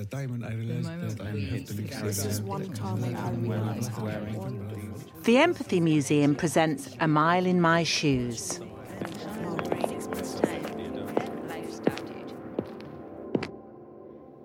[0.00, 3.30] the time when I realized that I have to leave This is one time I
[3.32, 3.92] realised
[5.24, 8.60] The Empathy Museum presents A Mile in My Shoes.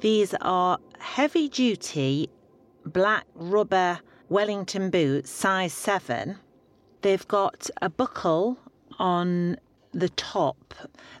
[0.00, 2.30] These are heavy duty
[2.86, 3.98] black rubber
[4.28, 6.36] Wellington boots, size 7.
[7.02, 8.56] They've got a buckle
[9.00, 9.56] on
[9.92, 10.74] the top.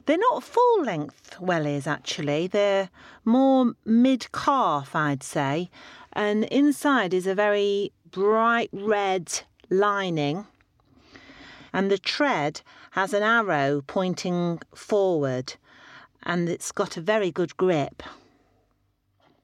[0.06, 2.90] They're not full length wellies actually, they're
[3.24, 5.70] more mid calf, I'd say.
[6.12, 10.46] And inside is a very bright red lining.
[11.72, 15.54] And the tread has an arrow pointing forward
[16.22, 18.02] and it's got a very good grip.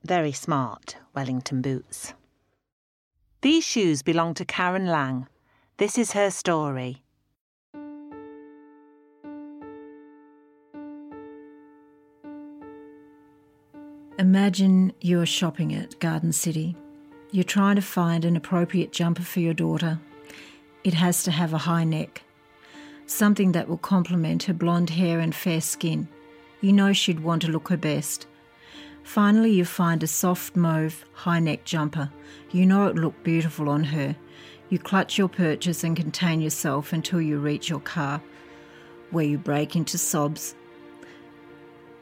[0.05, 2.15] Very smart Wellington boots.
[3.43, 5.29] These shoes belong to Karen Lang.
[5.79, 7.03] This is her story.
[14.19, 16.75] Imagine you're shopping at Garden City.
[17.33, 19.99] You're trying to find an appropriate jumper for your daughter.
[20.85, 22.23] It has to have a high neck,
[23.05, 26.09] something that will complement her blonde hair and fair skin.
[26.63, 28.27] You know she'd want to look her best.
[29.03, 32.11] Finally, you find a soft mauve high neck jumper.
[32.53, 34.17] You know it looked beautiful on her.
[34.71, 38.23] You clutch your purchase and contain yourself until you reach your car,
[39.11, 40.55] where you break into sobs.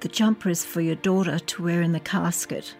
[0.04, 2.74] The jumper is for your daughter to wear in the casket.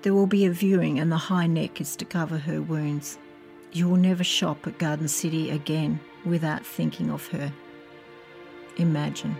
[0.00, 3.18] There will be a viewing, and the high neck is to cover her wounds.
[3.72, 7.52] You will never shop at Garden City again without thinking of her.
[8.78, 9.36] Imagine.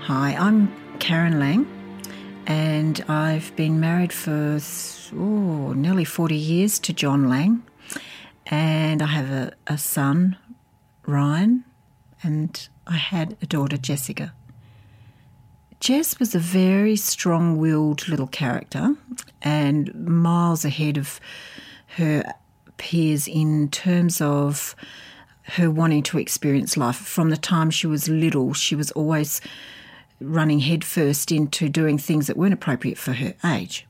[0.00, 1.66] Hi, I'm Karen Lang,
[2.46, 4.58] and I've been married for
[5.14, 7.62] oh, nearly 40 years to John Lang,
[8.46, 10.38] and I have a, a son,
[11.08, 11.64] Ryan,
[12.22, 14.34] and I had a daughter, Jessica.
[15.80, 18.94] Jess was a very strong willed little character
[19.40, 21.18] and miles ahead of
[21.96, 22.24] her
[22.76, 24.76] peers in terms of
[25.44, 26.96] her wanting to experience life.
[26.96, 29.40] From the time she was little, she was always
[30.20, 33.86] running headfirst into doing things that weren't appropriate for her age.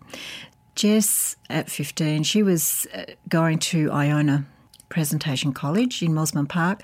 [0.77, 4.47] Jess, at 15, she was uh, going to Iona
[4.89, 6.83] Presentation College in Mosman Park,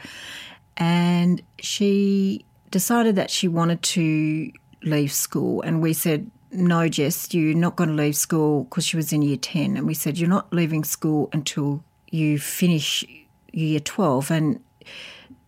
[0.77, 4.51] and she decided that she wanted to
[4.83, 5.63] leave school.
[5.63, 9.23] And we said, No, Jess, you're not going to leave school because she was in
[9.23, 9.77] year 10.
[9.77, 13.05] And we said, You're not leaving school until you finish
[13.53, 14.31] year 12.
[14.31, 14.61] And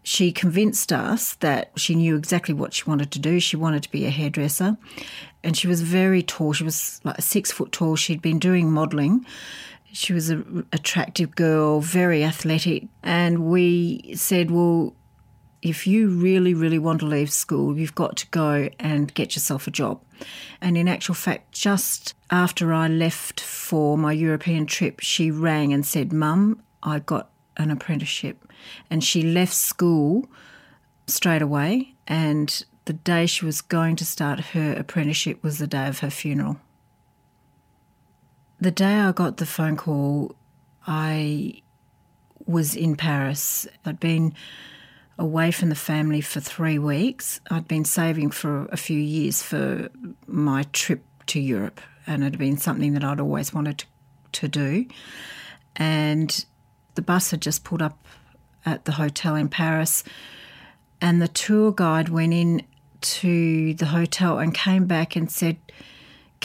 [0.02, 3.40] she convinced us that she knew exactly what she wanted to do.
[3.40, 4.76] She wanted to be a hairdresser.
[5.42, 6.52] And she was very tall.
[6.52, 7.96] She was like six foot tall.
[7.96, 9.26] She'd been doing modelling.
[9.92, 12.84] She was an attractive girl, very athletic.
[13.02, 14.94] And we said, well,
[15.62, 19.66] if you really, really want to leave school, you've got to go and get yourself
[19.66, 20.00] a job.
[20.60, 25.84] And in actual fact, just after I left for my European trip, she rang and
[25.84, 28.52] said, Mum, I got an apprenticeship.
[28.90, 30.28] And she left school
[31.06, 31.94] straight away.
[32.06, 36.10] And the day she was going to start her apprenticeship was the day of her
[36.10, 36.58] funeral.
[38.60, 40.34] The day I got the phone call,
[40.86, 41.60] I
[42.46, 43.66] was in Paris.
[43.84, 44.34] I'd been
[45.18, 47.40] away from the family for three weeks.
[47.50, 49.90] I'd been saving for a few years for
[50.26, 53.86] my trip to Europe, and it had been something that I'd always wanted to,
[54.32, 54.86] to do.
[55.74, 56.44] And
[56.94, 58.06] the bus had just pulled up
[58.64, 60.02] at the hotel in Paris,
[61.00, 62.62] and the tour guide went in
[63.02, 65.58] to the hotel and came back and said,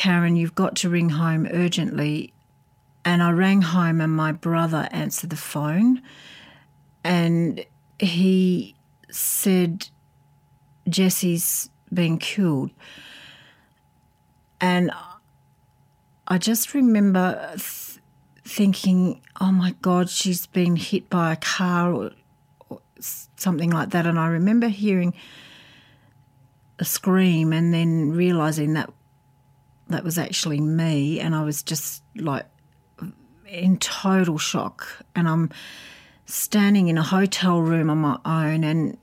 [0.01, 2.33] Karen, you've got to ring home urgently.
[3.05, 6.01] And I rang home, and my brother answered the phone,
[7.03, 7.63] and
[7.99, 8.75] he
[9.11, 9.89] said,
[10.89, 12.71] Jesse's been killed.
[14.59, 14.89] And
[16.27, 17.99] I just remember th-
[18.43, 22.11] thinking, oh my God, she's been hit by a car or,
[22.69, 24.07] or something like that.
[24.07, 25.13] And I remember hearing
[26.79, 28.91] a scream and then realizing that
[29.91, 31.19] that was actually me.
[31.19, 32.45] And I was just like
[33.47, 34.87] in total shock.
[35.15, 35.49] And I'm
[36.25, 38.97] standing in a hotel room on my own and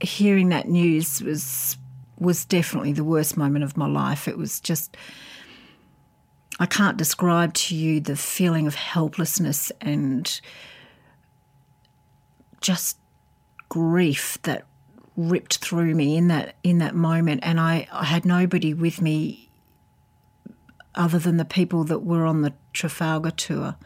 [0.00, 1.76] hearing that news was
[2.18, 4.28] was definitely the worst moment of my life.
[4.28, 4.96] It was just
[6.58, 10.40] I can't describe to you the feeling of helplessness and
[12.60, 12.98] just
[13.70, 14.66] grief that
[15.16, 19.49] ripped through me in that in that moment and I, I had nobody with me
[20.94, 23.76] other than the people that were on the Trafalgar tour.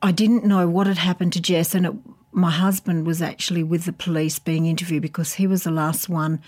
[0.00, 1.94] I didn't know what had happened to Jess and it
[2.32, 6.40] my husband was actually with the police being interviewed because he was the last one.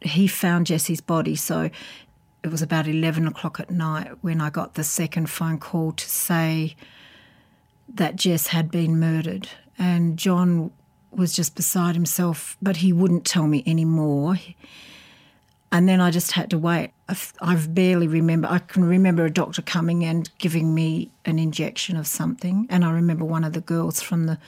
[0.00, 1.70] He found Jesse's body, so
[2.42, 6.08] it was about 11 o'clock at night when I got the second phone call to
[6.08, 6.76] say
[7.88, 9.48] that Jess had been murdered.
[9.78, 10.70] And John
[11.10, 14.36] was just beside himself, but he wouldn't tell me any more.
[15.72, 16.92] And then I just had to wait.
[17.08, 18.48] I've, barely remember.
[18.48, 22.92] I can remember a doctor coming and giving me an injection of something, and I
[22.92, 24.38] remember one of the girls from the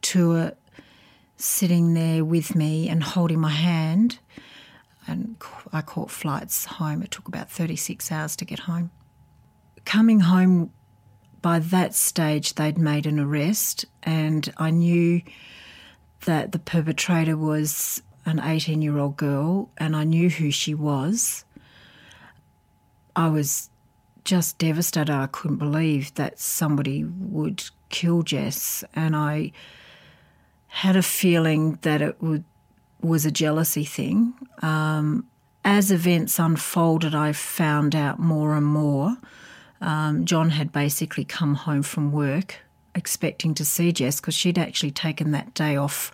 [0.00, 0.52] tour
[1.36, 4.18] sitting there with me and holding my hand.
[5.06, 5.36] And
[5.72, 7.02] I caught flights home.
[7.02, 8.92] It took about 36 hours to get home.
[9.84, 10.70] Coming home,
[11.40, 15.22] by that stage, they'd made an arrest, and I knew
[16.24, 21.44] that the perpetrator was an 18 year old girl, and I knew who she was.
[23.14, 23.70] I was
[24.24, 25.12] just devastated.
[25.12, 29.52] I couldn't believe that somebody would kill Jess, and I
[30.68, 32.44] had a feeling that it would,
[33.00, 34.32] was a jealousy thing.
[34.62, 35.26] Um,
[35.64, 39.16] as events unfolded, I found out more and more.
[39.80, 42.60] Um, John had basically come home from work
[42.94, 46.12] expecting to see Jess because she'd actually taken that day off.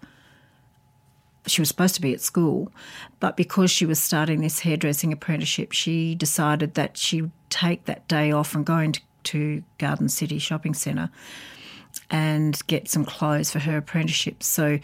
[1.48, 2.72] She was supposed to be at school,
[3.20, 8.30] but because she was starting this hairdressing apprenticeship, she decided that she'd take that day
[8.30, 11.10] off and go into to Garden City Shopping Centre
[12.10, 14.42] and get some clothes for her apprenticeship.
[14.42, 14.78] So,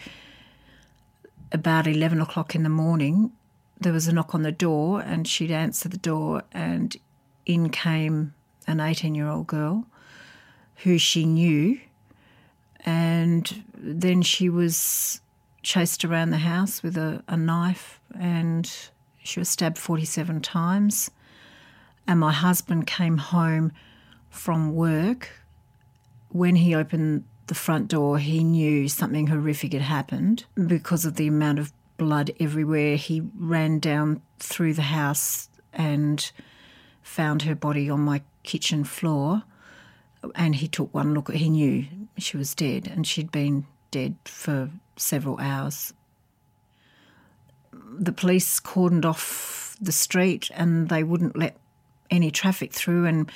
[1.51, 3.31] about 11 o'clock in the morning,
[3.79, 6.95] there was a knock on the door, and she'd answer the door, and
[7.45, 8.33] in came
[8.67, 9.85] an 18 year old girl
[10.77, 11.79] who she knew.
[12.81, 15.21] And then she was
[15.65, 18.71] chased around the house with a, a knife, and
[19.23, 21.11] she was stabbed 47 times.
[22.07, 23.71] And my husband came home
[24.29, 25.29] from work
[26.35, 31.27] when he opened the front door, he knew something horrific had happened because of the
[31.27, 32.97] amount of blood everywhere.
[32.97, 36.29] He ran down through the house and
[37.01, 39.43] found her body on my kitchen floor.
[40.33, 41.31] And he took one look.
[41.31, 41.85] He knew
[42.17, 43.65] she was dead, and she'd been
[43.95, 45.93] dead for several hours.
[47.71, 51.55] The police cordoned off the street and they wouldn't let
[52.11, 53.05] any traffic through.
[53.05, 53.31] And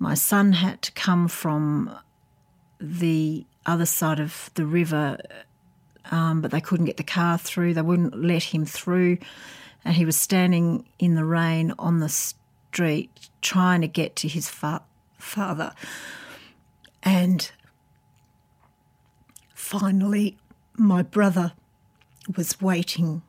[0.00, 1.96] my son had to come from
[2.80, 5.18] the other side of the river,
[6.10, 7.74] um, but they couldn't get the car through.
[7.74, 9.18] They wouldn't let him through.
[9.84, 14.48] And he was standing in the rain on the street trying to get to his
[14.48, 14.82] fa-
[15.16, 15.74] father.
[17.04, 17.52] And
[19.70, 20.36] finally,
[20.76, 21.52] my brother
[22.36, 23.22] was waiting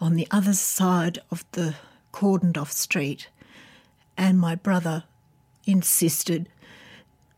[0.00, 1.74] on the other side of the
[2.12, 3.28] cordoned off street
[4.16, 5.02] and my brother
[5.66, 6.48] insisted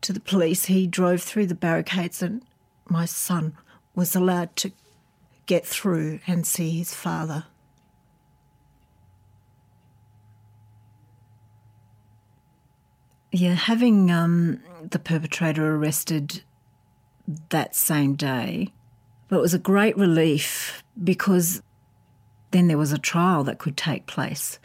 [0.01, 0.65] to the police.
[0.65, 2.43] He drove through the barricades, and
[2.87, 3.57] my son
[3.95, 4.71] was allowed to
[5.47, 7.45] get through and see his father.
[13.31, 16.43] Yeah, having um, the perpetrator arrested
[17.49, 18.73] that same day,
[19.27, 21.61] but it was a great relief because
[22.51, 24.59] then there was a trial that could take place.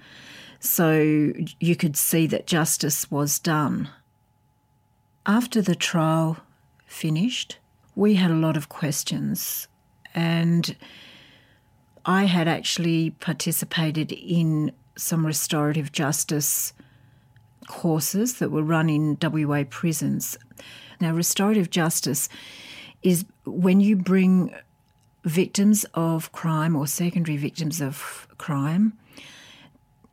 [0.61, 3.91] So you could see that justice was done.
[5.27, 6.39] After the trial
[6.87, 7.59] finished,
[7.95, 9.69] we had a lot of questions,
[10.15, 10.77] and
[12.07, 16.73] I had actually participated in some restorative justice
[17.69, 20.39] courses that were run in WA prisons.
[21.01, 22.29] Now, restorative justice
[23.03, 24.55] is when you bring
[25.25, 28.93] victims of crime or secondary victims of crime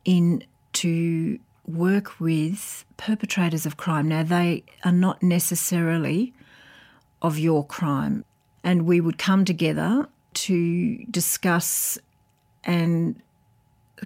[0.04, 4.08] in to work with perpetrators of crime.
[4.08, 6.32] Now, they are not necessarily
[7.20, 8.24] of your crime,
[8.64, 11.98] and we would come together to discuss
[12.64, 13.20] and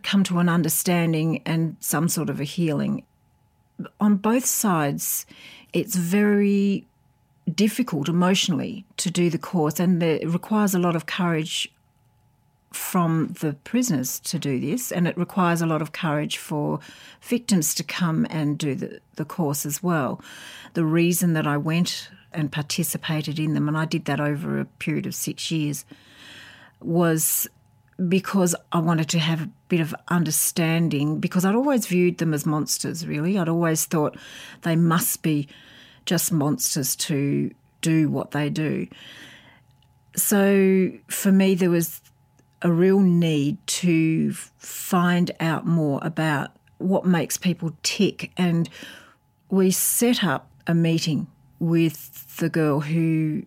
[0.02, 3.04] come to an understanding and some sort of a healing.
[4.00, 5.26] On both sides,
[5.76, 6.86] it's very
[7.54, 11.70] difficult emotionally to do the course, and it requires a lot of courage
[12.72, 16.80] from the prisoners to do this, and it requires a lot of courage for
[17.20, 20.18] victims to come and do the, the course as well.
[20.72, 24.64] The reason that I went and participated in them, and I did that over a
[24.64, 25.84] period of six years,
[26.80, 27.46] was
[28.08, 32.44] because I wanted to have a bit of understanding, because I'd always viewed them as
[32.44, 33.38] monsters, really.
[33.38, 34.16] I'd always thought
[34.62, 35.48] they must be
[36.04, 37.50] just monsters to
[37.80, 38.86] do what they do.
[40.14, 42.00] So for me, there was
[42.62, 48.30] a real need to find out more about what makes people tick.
[48.36, 48.68] And
[49.50, 51.26] we set up a meeting
[51.58, 53.44] with the girl who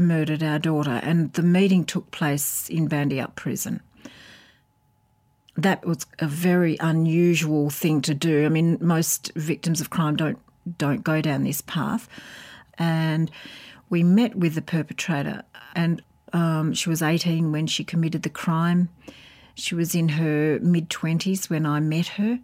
[0.00, 3.80] murdered our daughter, and the meeting took place in Bandyup prison.
[5.56, 8.46] That was a very unusual thing to do.
[8.46, 10.38] I mean, most victims of crime don't
[10.78, 12.08] don't go down this path,
[12.78, 13.30] and
[13.88, 15.42] we met with the perpetrator,
[15.74, 16.02] and
[16.32, 18.88] um, she was 18 when she committed the crime.
[19.54, 22.40] She was in her mid 20s when I met her.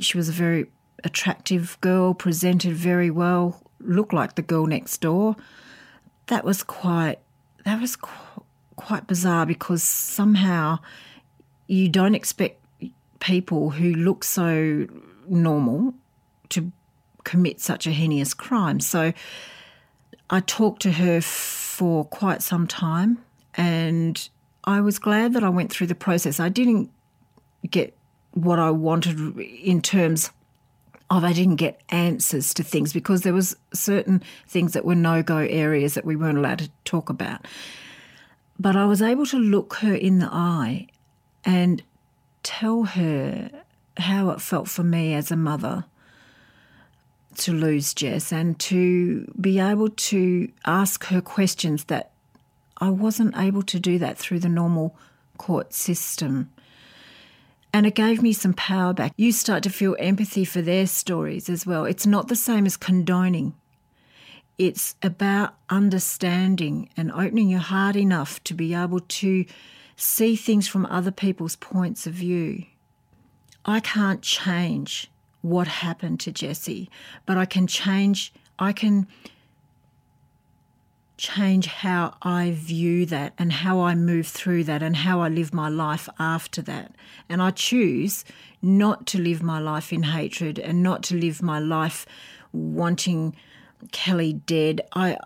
[0.00, 0.66] She was a very
[1.04, 5.36] attractive girl, presented very well, looked like the girl next door.
[6.28, 7.18] That was quite
[7.64, 8.42] that was qu-
[8.76, 10.78] quite bizarre because somehow
[11.66, 12.60] you don't expect
[13.20, 14.86] people who look so
[15.28, 15.94] normal
[16.50, 16.70] to
[17.24, 18.78] commit such a heinous crime.
[18.78, 19.12] So
[20.30, 23.18] I talked to her for quite some time
[23.54, 24.28] and
[24.64, 26.38] I was glad that I went through the process.
[26.38, 26.90] I didn't
[27.68, 27.96] get
[28.32, 30.30] what I wanted in terms
[31.10, 35.38] of I didn't get answers to things because there was certain things that were no-go
[35.38, 37.46] areas that we weren't allowed to talk about.
[38.58, 40.88] But I was able to look her in the eye
[41.44, 41.82] and
[42.42, 43.50] tell her
[43.98, 45.84] how it felt for me as a mother
[47.38, 52.10] to lose Jess and to be able to ask her questions that
[52.78, 54.96] I wasn't able to do that through the normal
[55.38, 56.50] court system.
[57.76, 59.12] And it gave me some power back.
[59.18, 61.84] You start to feel empathy for their stories as well.
[61.84, 63.52] It's not the same as condoning,
[64.56, 69.44] it's about understanding and opening your heart enough to be able to
[69.94, 72.64] see things from other people's points of view.
[73.66, 75.10] I can't change
[75.42, 76.88] what happened to Jesse,
[77.26, 79.06] but I can change, I can
[81.16, 85.54] change how I view that and how I move through that and how I live
[85.54, 86.94] my life after that.
[87.28, 88.24] And I choose
[88.60, 92.06] not to live my life in hatred and not to live my life
[92.52, 93.34] wanting
[93.92, 94.82] Kelly dead.
[94.94, 95.16] I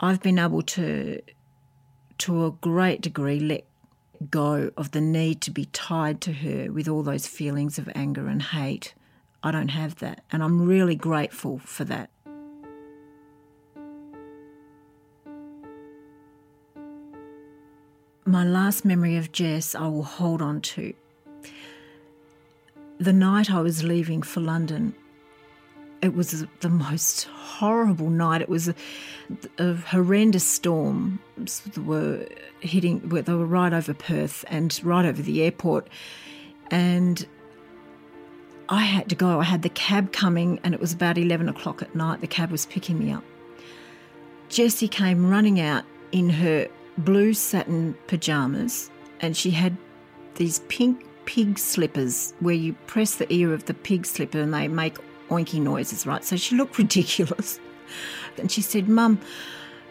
[0.00, 1.20] I've been able to
[2.18, 3.64] to a great degree let
[4.30, 8.26] go of the need to be tied to her with all those feelings of anger
[8.26, 8.94] and hate.
[9.42, 12.10] I don't have that and I'm really grateful for that.
[18.34, 20.92] My last memory of Jess I will hold on to.
[22.98, 24.92] The night I was leaving for London,
[26.02, 28.42] it was the most horrible night.
[28.42, 28.74] It was a,
[29.58, 31.20] a horrendous storm.
[31.76, 32.26] Were
[32.58, 33.08] hitting.
[33.08, 35.86] They were right over Perth and right over the airport,
[36.72, 37.24] and
[38.68, 39.38] I had to go.
[39.38, 42.20] I had the cab coming, and it was about eleven o'clock at night.
[42.20, 43.22] The cab was picking me up.
[44.48, 49.76] Jessie came running out in her blue satin pajamas, and she had
[50.34, 54.68] these pink pig slippers where you press the ear of the pig slipper and they
[54.68, 54.96] make
[55.28, 56.24] oinky noises, right?
[56.24, 57.60] So she looked ridiculous.
[58.38, 59.20] And she said, Mum,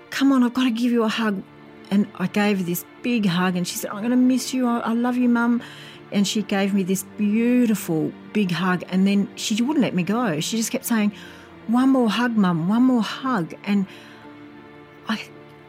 [0.09, 1.41] come on, I've got to give you a hug.
[1.91, 4.67] And I gave her this big hug, and she said, I'm going to miss you.
[4.67, 5.61] I, I love you, Mum.
[6.11, 10.39] And she gave me this beautiful big hug, and then she wouldn't let me go.
[10.39, 11.11] She just kept saying,
[11.67, 13.53] One more hug, Mum, one more hug.
[13.63, 13.85] And
[15.07, 15.21] I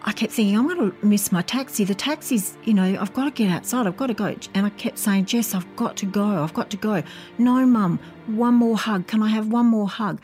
[0.06, 1.84] I kept thinking, I'm going to miss my taxi.
[1.84, 3.86] The taxi's, you know, I've got to get outside.
[3.86, 4.36] I've got to go.
[4.52, 6.42] And I kept saying, Jess, I've got to go.
[6.42, 7.02] I've got to go.
[7.38, 9.06] No, mum, one more hug.
[9.06, 10.20] Can I have one more hug?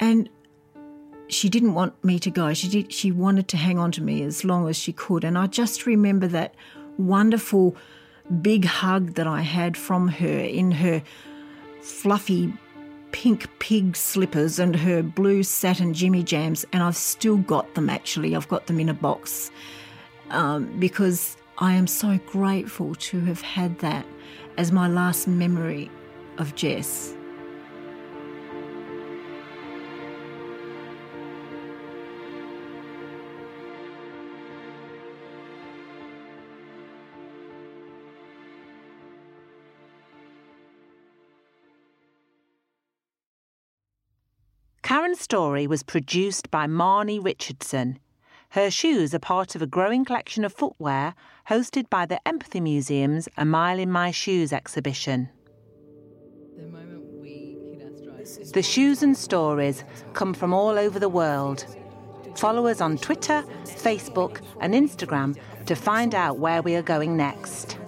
[0.00, 0.28] And
[1.28, 2.52] she didn't want me to go.
[2.52, 2.92] She did.
[2.92, 5.22] She wanted to hang on to me as long as she could.
[5.22, 6.56] And I just remember that
[6.98, 7.76] wonderful
[8.42, 11.00] big hug that I had from her in her
[11.80, 12.52] fluffy
[13.14, 18.34] pink pig slippers and her blue satin Jimmy Jams, and I've still got them actually.
[18.34, 19.52] I've got them in a box
[20.30, 24.04] um, because I am so grateful to have had that
[24.58, 25.92] as my last memory
[26.38, 27.13] of Jess.
[44.94, 47.98] Karen's story was produced by Marnie Richardson.
[48.50, 51.16] Her shoes are part of a growing collection of footwear
[51.48, 55.30] hosted by the Empathy Museum's A Mile in My Shoes exhibition.
[58.52, 59.82] The shoes and stories
[60.12, 61.66] come from all over the world.
[62.36, 65.36] Follow us on Twitter, Facebook, and Instagram
[65.66, 67.78] to find out where we are going next.